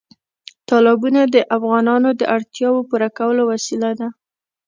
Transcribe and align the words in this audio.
تالابونه 0.69 1.21
د 1.35 1.35
افغانانو 1.57 2.09
د 2.19 2.21
اړتیاوو 2.35 2.87
پوره 2.89 3.09
کولو 3.17 3.41
وسیله 3.51 3.89
ده. 3.99 4.07